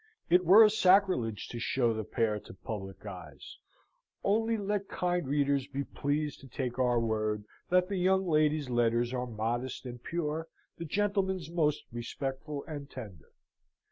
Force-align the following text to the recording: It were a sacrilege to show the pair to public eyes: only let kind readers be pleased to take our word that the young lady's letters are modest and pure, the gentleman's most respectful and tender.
It 0.31 0.43
were 0.43 0.63
a 0.63 0.69
sacrilege 0.71 1.47
to 1.49 1.59
show 1.59 1.93
the 1.93 2.03
pair 2.03 2.39
to 2.39 2.55
public 2.55 3.05
eyes: 3.05 3.59
only 4.23 4.57
let 4.57 4.87
kind 4.87 5.27
readers 5.27 5.67
be 5.67 5.83
pleased 5.83 6.39
to 6.39 6.47
take 6.47 6.79
our 6.79 6.99
word 6.99 7.43
that 7.69 7.87
the 7.87 7.97
young 7.97 8.25
lady's 8.27 8.67
letters 8.71 9.13
are 9.13 9.27
modest 9.27 9.85
and 9.85 10.01
pure, 10.01 10.47
the 10.79 10.85
gentleman's 10.85 11.51
most 11.51 11.83
respectful 11.91 12.63
and 12.67 12.89
tender. 12.89 13.29